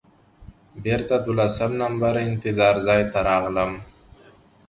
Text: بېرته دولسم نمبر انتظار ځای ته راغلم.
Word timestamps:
بېرته 0.83 1.15
دولسم 1.25 1.71
نمبر 1.83 2.13
انتظار 2.29 2.75
ځای 2.87 3.01
ته 3.11 3.19
راغلم. 3.29 3.71